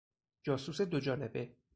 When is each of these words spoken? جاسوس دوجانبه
جاسوس 0.43 0.81
دوجانبه 0.81 1.55